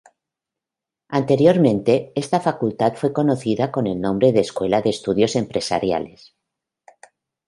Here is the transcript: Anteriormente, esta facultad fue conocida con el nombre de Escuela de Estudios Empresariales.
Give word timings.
Anteriormente, 1.09 2.11
esta 2.15 2.39
facultad 2.39 2.95
fue 2.95 3.13
conocida 3.13 3.69
con 3.71 3.85
el 3.85 4.01
nombre 4.01 4.31
de 4.31 4.39
Escuela 4.39 4.81
de 4.81 4.89
Estudios 4.89 5.35
Empresariales. 5.35 6.33